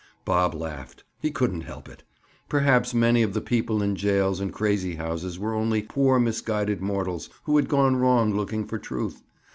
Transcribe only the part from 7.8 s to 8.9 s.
wrong looking for